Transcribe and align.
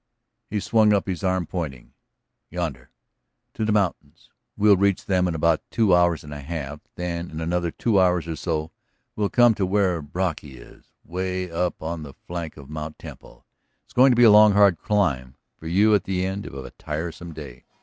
He 0.49 0.59
swung 0.59 0.93
up 0.93 1.05
his 1.07 1.23
arm, 1.23 1.45
pointing. 1.45 1.93
"Yonder. 2.49 2.89
To 3.53 3.63
the 3.63 3.71
mountains. 3.71 4.31
We'll 4.57 4.75
reach 4.75 5.05
them 5.05 5.27
in 5.27 5.35
about 5.35 5.61
two 5.69 5.93
hours 5.93 6.23
and 6.23 6.33
a 6.33 6.41
half. 6.41 6.79
Then, 6.95 7.29
in 7.29 7.39
another 7.39 7.69
two 7.69 7.99
hours 7.99 8.27
or 8.27 8.35
so, 8.35 8.71
we'll 9.15 9.29
come 9.29 9.53
to 9.53 9.65
where 9.67 10.01
Brocky 10.01 10.57
is. 10.57 10.87
Way 11.03 11.51
up 11.51 11.83
on 11.83 12.01
the 12.01 12.15
flank 12.15 12.57
of 12.57 12.67
Mt. 12.67 12.97
Temple. 12.97 13.45
It's 13.85 13.93
going 13.93 14.11
to 14.11 14.15
be 14.17 14.23
a 14.23 14.31
long, 14.31 14.53
hard 14.53 14.79
climb. 14.81 15.35
For 15.55 15.67
you, 15.67 15.93
at 15.93 16.05
the 16.05 16.25
end 16.25 16.47
of 16.47 16.55
a 16.55 16.71
tiresome 16.71 17.31
day. 17.35 17.65